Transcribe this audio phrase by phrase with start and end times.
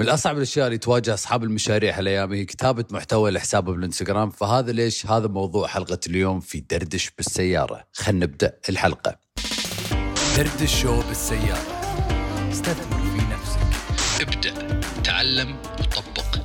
[0.00, 4.30] من اصعب الأشياء اللي تواجه أصحاب المشاريع هالأيام هي كتابة محتوى لحسابه بالإنستغرام.
[4.30, 7.86] فهذا ليش؟ هذا موضوع حلقة اليوم في دردش بالسيارة.
[7.92, 9.18] خلينا نبدأ الحلقة.
[10.36, 11.80] دردش شو بالسيارة.
[12.52, 13.60] استثمر في نفسك.
[14.20, 16.38] ابدأ تعلم وطبق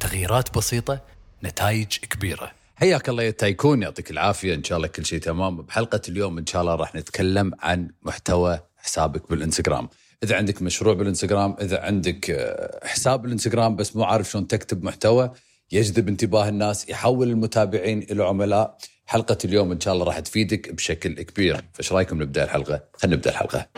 [0.00, 1.00] تغييرات بسيطة
[1.44, 2.52] نتائج كبيرة.
[2.76, 4.54] حياك الله يا تايكون يعطيك العافية.
[4.54, 5.56] إن شاء الله كل شيء تمام.
[5.56, 9.88] بحلقة اليوم إن شاء الله راح نتكلم عن محتوى حسابك بالانستغرام.
[10.22, 15.30] إذا عندك مشروع بالانستغرام إذا عندك آه، حساب بالانستغرام بس مو عارف شلون تكتب محتوى
[15.72, 18.78] يجذب انتباه الناس يحول المتابعين إلى عملاء.
[19.06, 21.64] حلقة اليوم إن شاء الله راح تفيدك بشكل كبير.
[21.72, 23.68] فايش رأيكم نبدأ الحلقة؟ خلينا نبدأ الحلقة.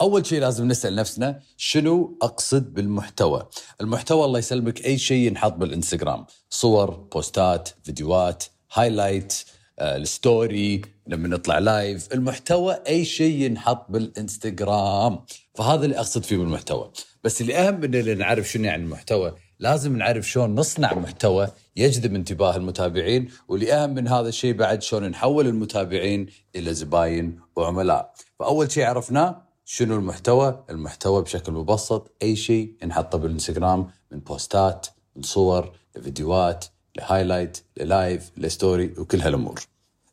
[0.00, 3.48] أول شيء لازم نسأل نفسنا شنو أقصد بالمحتوى؟
[3.80, 6.26] المحتوى الله يسلمك أي شيء ينحط بالانستغرام.
[6.50, 9.44] صور بوستات فيديوهات highlight
[9.80, 15.20] ال story لما نطلع live المحتوى أي شيء ينحط بالإنستغرام.
[15.54, 16.90] فهذا اللي أقصد فيه بالمحتوى.
[17.24, 22.14] بس اللي أهم من اللي نعرف شنو يعني المحتوى لازم نعرف شلون نصنع محتوى يجذب
[22.14, 28.14] انتباه المتابعين واللي أهم من هذا الشيء بعد شلون نحول المتابعين إلى زباين وعملاء.
[28.38, 35.22] فأول شيء عرفناه شنو المحتوى المحتوى بشكل مبسط أي شيء نحطه بالإنستغرام من بوستات من
[35.22, 36.64] صور لفيديوهات
[36.96, 39.60] ل highlight ل live ل story وكل هالأمور.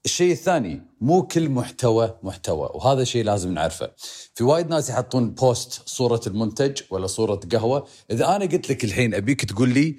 [0.05, 3.91] الشيء الثاني مو كل محتوى محتوى وهذا شيء لازم نعرفه.
[4.35, 7.87] في وايد ناس يحطون post صورة المنتج ولا صورة قهوة.
[8.11, 9.95] إذا أنا قلت لك الحين أبيك تقول لي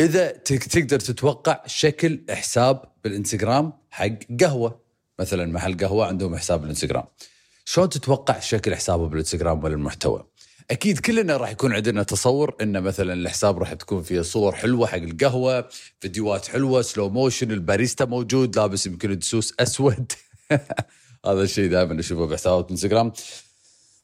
[0.00, 4.80] إذا تقدر تتوقع شكل حساب بالإنستغرام حق قهوة.
[5.18, 7.04] مثلا محل قهوة عندهم حساب بالإنستغرام.
[7.64, 10.24] شلون تتوقع شكل حسابه بالإنستغرام ولا المحتوى؟
[10.70, 14.98] أكيد كلنا راح يكون عندنا تصور إن مثلا الحساب راح تكون فيه صور حلوة حق
[14.98, 15.68] القهوة
[16.00, 20.12] فيديوهات حلوة slow motion ال barista موجود لابس يمكن دسوس أسود.
[21.26, 23.12] هذا الشيء دائما أشوفه بحسابات إنستغرام.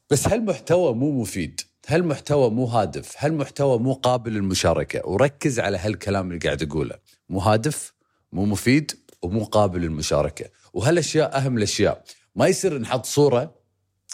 [0.09, 6.39] بس هالمحتوى مو مفيد؟ هالمحتوى مو هادف؟ هالمحتوى مو قابل للمشاركة؟ وركز على هالكلام اللي
[6.39, 6.95] قاعد أقوله.
[7.29, 7.93] مو هادف
[8.31, 10.45] مو مفيد ومو قابل للمشاركة.
[10.73, 12.03] وهالأشياء أهم الأشياء.
[12.35, 13.55] ما يصير نحط صورة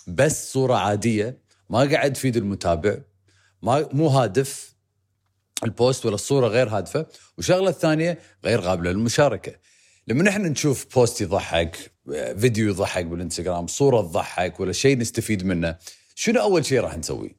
[0.07, 2.97] بس صورة عادية ما قاعد تفيد المتابع
[3.61, 4.75] ما مو هادف
[5.63, 7.05] ال post ولا الصورة غير هادفة
[7.38, 9.55] والشغله الثانية غير قابلة للمشاركة.
[10.07, 11.91] لما نحن نشوف post يضحك
[12.38, 15.77] فيديو يضحك بالإنستغرام صورة تضحك ولا شيء نستفيد منه
[16.16, 17.35] شنو أول شيء راح نسوي؟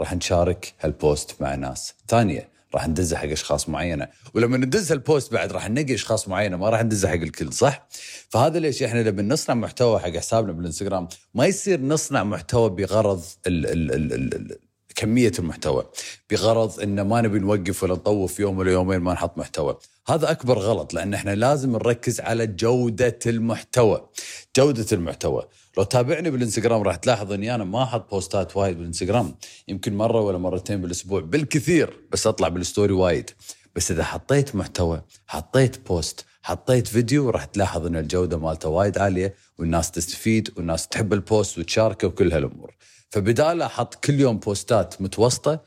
[0.00, 2.57] راح نشارك هال post مع ناس ثانية.
[2.74, 4.08] راح ندزها حق أشخاص معينة.
[4.34, 7.88] ولما ندز ال post بعد راح ننقي أشخاص معينة ما راح ندزها حق الكل صح؟
[8.28, 13.66] فهذا ليش إحنا لما نصنع محتوى حق حسابنا بالإنستغرام ما يصير نصنع محتوى بغرض ال
[13.66, 14.58] ال ال ال ال
[14.94, 15.86] كمية المحتوى
[16.30, 19.78] بغرض إن ما نبي نوقف ولا نطوف يوم ولا يومين ما نحط محتوى.
[20.10, 24.08] هذا أكبر غلط لأن إحنا لازم نركز على جودة المحتوى.
[24.56, 25.48] جودة المحتوى.
[25.78, 29.34] لو تابعني بالإنستغرام راح تلاحظ إني أنا ما أحط بوستات وايد بالإنستغرام.
[29.68, 31.20] يمكن مرة ولا مرتين بالأسبوع.
[31.20, 33.30] بالكثير بس أطلع بالستوري وايد.
[33.76, 39.34] بس إذا حطيت محتوى حطيت post حطيت فيديو راح تلاحظ إن الجودة مالته وايد عالية
[39.58, 42.76] والناس تستفيد والناس تحب ال post وتشاركه وكل هالأمور.
[43.10, 45.60] فبدال أحط كل يوم بوستات متوسطة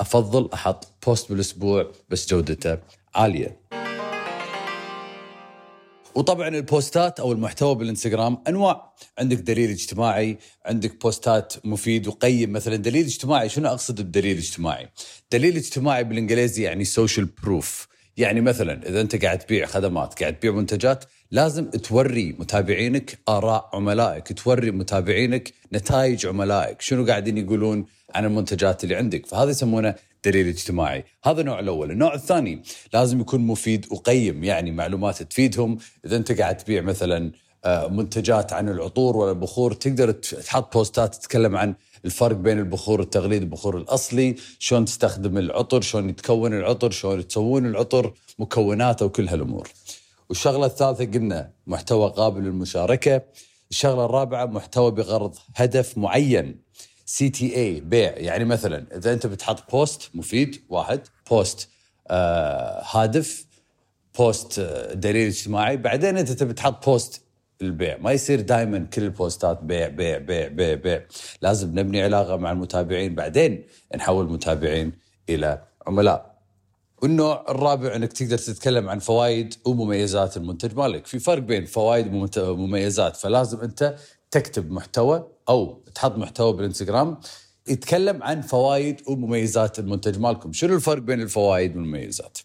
[0.00, 2.78] أفضل أحط post بالأسبوع بس جودته
[3.14, 3.66] عالية.
[6.16, 8.92] وطبعا البوستات أو المحتوى بالإنستغرام أنواع.
[9.18, 12.52] عندك دليل اجتماعي عندك بوستات مفيد وقيم.
[12.52, 14.88] مثلا دليل اجتماعي شنو أقصد بدليل اجتماعي؟
[15.32, 20.52] دليل اجتماعي بالإنجليزي يعني social proof يعني مثلا إذا أنت قاعد تبيع خدمات قاعد تبيع
[20.52, 26.80] منتجات لازم توري متابعينك آراء عملائك توري متابعينك نتائج عملائك.
[26.80, 29.94] شنو قاعدين يقولون عن المنتجات اللي عندك؟ فهذا يسمونه
[30.26, 31.90] دليل اجتماعي هذا النوع الأول.
[31.90, 32.62] النوع الثاني
[32.94, 35.78] لازم يكون مفيد وقيم يعني معلومات تفيدهم.
[36.04, 37.32] إذا أنت قاعد تبيع مثلا
[37.64, 43.40] آه، منتجات عن العطور ولا البخور تقدر تحط بوستات تتكلم عن الفرق بين البخور التغليظ
[43.40, 44.36] والبخور الأصلي.
[44.58, 49.68] شلون تستخدم العطر شلون يتكون العطر شلون تسوون العطر مكوناته وكل هالأمور.
[50.28, 53.22] والشغلة الثالثة قلنا محتوى قابل للمشاركة.
[53.70, 56.66] الشغلة الرابعة محتوى بغرض هدف معين.
[57.06, 58.12] CTA بيع.
[58.16, 61.00] يعني مثلا إذا أنت بتحط post مفيد واحد
[61.30, 61.68] post
[62.08, 63.46] آه هادف
[64.18, 65.76] post آه دليل اجتماعي.
[65.76, 67.22] بعدين أنت تبي تحط post
[67.62, 67.98] البيع.
[67.98, 71.02] ما يصير دائما كل البوستات بيع بيع بيع بيع بيع.
[71.42, 73.14] لازم نبني علاقة مع المتابعين.
[73.14, 73.64] بعدين
[73.96, 74.92] نحول المتابعين
[75.28, 76.36] إلى عملاء.
[77.02, 81.06] والنوع الرابع إنك تقدر تتكلم عن فوائد ومميزات المنتج مالك.
[81.06, 83.16] في فرق بين فوائد ومميزات.
[83.16, 83.96] فلازم أنت
[84.30, 87.18] تكتب محتوى أو تحط محتوى بالإنستغرام
[87.68, 90.52] يتكلم عن فوائد ومميزات المنتج مالكم.
[90.52, 92.38] شنو الفرق بين الفوائد والمميزات؟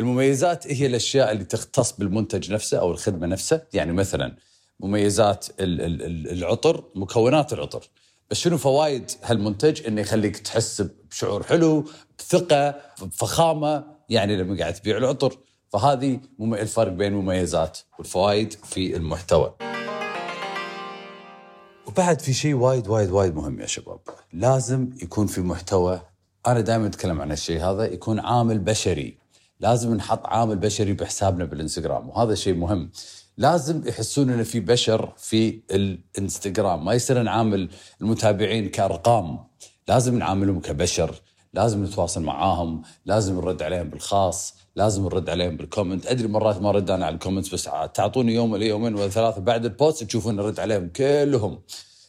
[0.00, 4.36] المميزات هي الأشياء اللي تختص بالمنتج نفسه أو الخدمة نفسها يعني مثلا
[4.80, 7.88] مميزات ال- ال- ال- العطر مكونات العطر.
[8.30, 10.80] بس شنو فوائد هالمنتج؟ إنه يخليك تحس
[11.10, 11.84] بشعور حلو
[12.18, 15.38] بثقة بفخامه يعني لما قاعد تبيع العطر.
[15.72, 19.54] فهذه الفرق بين المميزات والفوائد في المحتوى.
[21.88, 24.00] وبعد في شيء وايد وايد وايد مهم يا شباب.
[24.32, 26.00] لازم يكون في محتوى
[26.46, 29.18] أنا دائما أتكلم عن الشيء هذا يكون عامل بشري.
[29.60, 32.90] لازم نحط عامل بشري بحسابنا بالإنستغرام وهذا شيء مهم.
[33.36, 36.84] لازم يحسون ان في بشر في الإنستغرام.
[36.84, 37.68] ما يصير نعامل
[38.00, 39.38] المتابعين كأرقام.
[39.88, 41.20] لازم نعاملهم كبشر.
[41.58, 46.70] لازم نتواصل معاهم لازم نرد عليهم بالخاص لازم نرد عليهم بال comment أدري مرات ما
[46.70, 50.04] رد أنا على ال comment بس تعطوني يوم ولا يومين ولا ثلاثة بعد ال post
[50.04, 51.58] تشوفون نرد عليهم كلهم.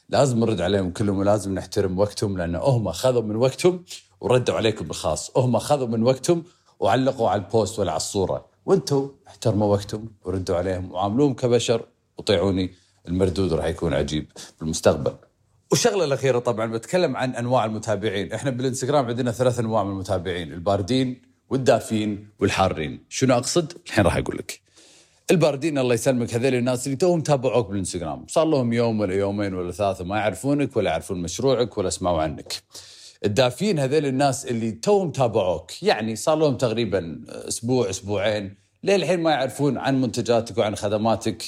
[0.09, 3.83] لازم نرد عليهم كلهم ولازم نحترم وقتهم لأن هم خذوا من وقتهم
[4.21, 5.31] وردوا عليكم بالخاص.
[5.37, 6.43] هم خذوا من وقتهم
[6.79, 8.45] وعلقوا على البوست ولا على الصورة.
[8.65, 11.85] وأنتم احترموا وقتهم وردوا عليهم وعاملوهم كبشر
[12.17, 12.73] وطيعوني.
[13.07, 15.28] المردود راح يكون عجيب بالمستقبل.
[15.71, 18.33] والشغله الأخيرة طبعا بتكلم عن أنواع المتابعين.
[18.33, 23.03] إحنا بالإنستغرام عندنا ثلاث أنواع من المتابعين الباردين والدافين والحارين.
[23.09, 24.61] شنو أقصد؟ الحين راح أقول لك.
[25.31, 28.25] الباردين الله يسلمك هذول الناس اللي توهم تابعوك بالإنستغرام.
[28.27, 32.53] صار لهم يوم ولا يومين ولا ثلاثة ما يعرفونك ولا يعرفون مشروعك ولا سمعوا عنك.
[33.25, 35.83] الدافين هذول الناس اللي توهم تابعوك.
[35.83, 38.55] يعني صار لهم تقريبا أسبوع أسبوعين.
[38.83, 41.43] للحين ما يعرفون عن منتجاتك وعن خدماتك.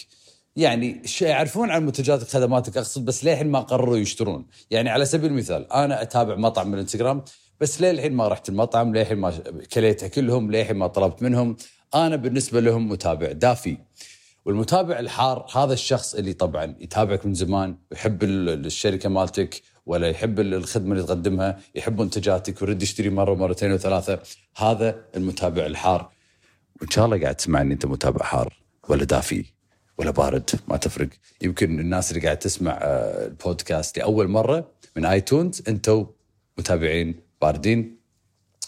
[0.56, 4.46] يعني يعرفون عن منتجاتك خدماتك أقصد بس للحين ما قرروا يشترون.
[4.72, 7.24] يعني على سبيل المثال أنا أتابع مطعم بالانستغرام
[7.60, 9.34] بس للحين ما رحت المطعم للحين ما
[9.74, 11.58] كليته كلهم للحين ما طلبت منهم.
[11.96, 13.78] أنا بالنسبة لهم متابع دافي.
[14.46, 20.40] والمتابع الحار هذا الشخص اللي طبعا يتابعك من زمان ويحب ال- الشركة مالتك ولا يحب
[20.40, 24.20] ال- الخدمة اللي تقدمها يحب منتجاتك ويرد يشتري مرة ومرتين وثلاثة.
[24.58, 26.12] هذا المتابع الحار.
[26.82, 28.54] وإن شاء الله قاعد تسمعني أنت متابع حار
[28.90, 29.46] ولا دافي.
[30.02, 31.10] ولا بارد ما تفرق.
[31.42, 36.06] يمكن الناس اللي قاعد تسمع آه، البودكاست لأول مرة من آيتونز أنتم
[36.58, 37.98] متابعين باردين.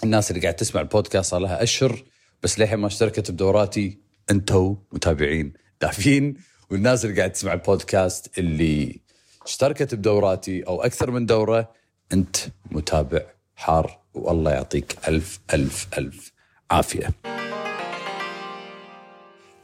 [0.04, 2.04] الناس اللي قاعد تسمع البودكاست صار لها أشهر
[2.44, 3.98] بس للحين ما اشتركت بدوراتي
[4.32, 6.36] أنتم متابعين دافين
[6.72, 9.00] والناس اللي قاعد تسمع البودكاست اللي
[9.46, 11.72] اشتركت بدوراتي أو أكثر من دورة
[12.14, 12.36] انت
[12.72, 13.22] متابع
[13.56, 16.32] حار والله يعطيك ألف ألف ألف
[16.72, 17.10] عافية.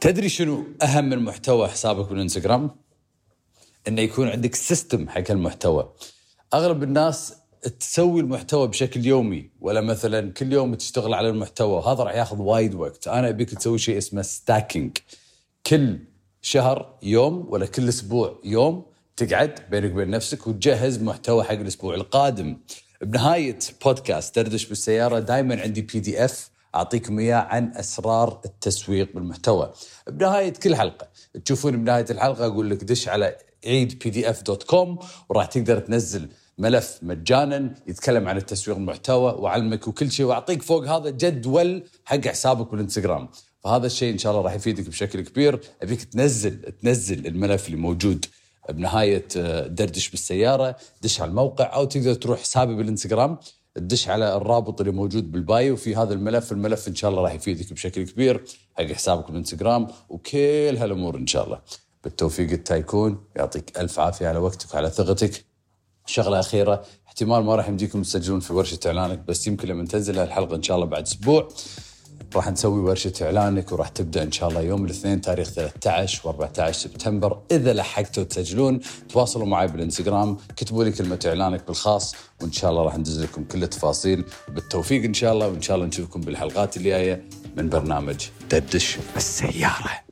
[0.00, 2.70] تدري شنو أهم من محتوى حسابك بالإنستغرام؟
[3.88, 5.92] إنه يكون عندك system حق المحتوى.
[6.54, 7.34] أغلب الناس
[7.80, 12.74] تسوي المحتوى بشكل يومي ولا مثلا كل يوم تشتغل على المحتوى هذا راح ياخذ وايد
[12.74, 14.98] وقت أنا أبيك تسوي شيء اسمه stacking
[15.66, 15.98] كل
[16.42, 18.86] شهر يوم ولا كل أسبوع يوم
[19.16, 22.56] تقعد بينك وبين نفسك وتجهز محتوى حق الأسبوع القادم
[23.02, 29.72] بنهاية بودكاست دردش بالسيارة دائما عندي PDF أعطيكم إياه عن أسرار التسويق بالمحتوى.
[30.08, 31.08] بنهاية كل حلقة
[31.44, 33.36] تشوفون بنهاية الحلقة أقول لك دش على
[33.66, 36.28] عيد PDF dot com وراح تقدر تنزل
[36.58, 40.26] ملف مجانا يتكلم عن التسويق المحتوى وعلمك وكل شيء.
[40.26, 43.28] وأعطيك فوق هذا جدول حق حسابك بالانستغرام
[43.64, 45.60] فهذا الشيء إن شاء الله راح يفيدك بشكل كبير.
[45.82, 48.26] أبيك تنزل تنزل الملف اللي موجود
[48.70, 50.76] بنهاية آه، دردش بالسيارة.
[51.02, 53.38] دش على الموقع أو تقدر تروح حسابي بالإنستغرام.
[53.80, 57.32] تدش على الرابط اللي موجود بال bio في هذا الملف الملف إن شاء الله راح
[57.34, 58.44] يفيدك بشكل كبير
[58.78, 61.60] حق حسابك بالإنستغرام وكل هالأمور إن شاء الله.
[62.04, 65.44] بالتوفيق التايكون يعطيك ألف عافية على وقتك وعلى ثقتك.
[66.06, 70.56] شغلة أخيرة احتمال ما راح يمديكم تسجلون في ورشة إعلانك بس يمكن لما تنزل الحلقة
[70.56, 71.48] إن شاء الله بعد أسبوع.
[72.34, 77.38] راح نسوي ورشة إعلانك وراح تبدأ إن شاء الله يوم الاثنين تاريخ 13 و14 سبتمبر.
[77.50, 82.98] إذا لحقتوا تسجلون تواصلوا معي بالإنستغرام كتبوا لي كلمة إعلانك بالخاص وإن شاء الله راح
[82.98, 84.24] ندز لكم كل التفاصيل.
[84.48, 87.22] بالتوفيق إن شاء الله وإن شاء الله نشوفكم بالحلقات اللي
[87.56, 90.09] من برنامج دردش السيارة.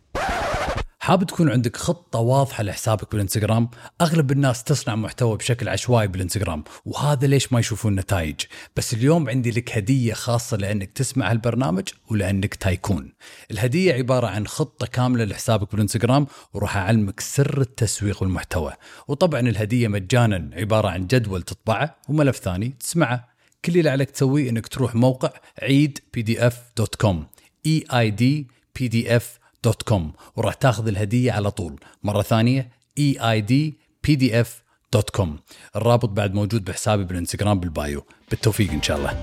[1.08, 7.26] حاب تكون عندك خطة واضحة لحسابك بالإنستغرام؟ أغلب الناس تصنع محتوى بشكل عشوائي بالإنستغرام وهذا
[7.26, 8.36] ليش ما يشوفون نتائج.
[8.76, 13.12] بس اليوم عندي لك هدية خاصة لأنك تسمع هالبرنامج ولأنك تايكون.
[13.50, 18.72] الهدية عبارة عن خطة كاملة لحسابك بالإنستغرام وراح أعلمك سر التسويق والمحتوى.
[19.08, 23.28] وطبعا الهدية مجانا عبارة عن جدول تطبعه وملف ثاني تسمعه.
[23.64, 25.30] كل اللي عليك تسويه إنك تروح موقع
[25.62, 27.26] عيد PDF dot com
[27.66, 28.46] E I D
[28.78, 31.80] PDF dot com وراح تاخذ الهدية على طول.
[32.02, 34.62] مرة ثانية E I D PDF
[34.92, 35.38] dot com
[35.76, 38.06] الرابط بعد موجود بحسابي بالإنستغرام بال bio.
[38.30, 39.20] بالتوفيق إن شاء الله.